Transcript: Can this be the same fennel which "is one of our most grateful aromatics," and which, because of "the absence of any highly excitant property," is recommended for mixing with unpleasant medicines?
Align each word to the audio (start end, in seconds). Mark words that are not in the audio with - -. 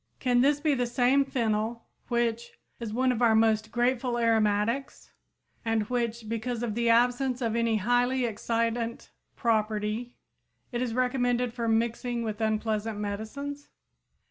Can 0.19 0.41
this 0.41 0.59
be 0.59 0.73
the 0.73 0.87
same 0.87 1.23
fennel 1.23 1.85
which 2.07 2.57
"is 2.79 2.91
one 2.91 3.11
of 3.11 3.21
our 3.21 3.35
most 3.35 3.69
grateful 3.71 4.17
aromatics," 4.17 5.11
and 5.63 5.83
which, 5.91 6.27
because 6.27 6.63
of 6.63 6.73
"the 6.73 6.89
absence 6.89 7.39
of 7.39 7.55
any 7.55 7.75
highly 7.75 8.23
excitant 8.25 9.11
property," 9.35 10.15
is 10.71 10.95
recommended 10.95 11.53
for 11.53 11.67
mixing 11.67 12.23
with 12.23 12.41
unpleasant 12.41 12.97
medicines? 12.97 13.69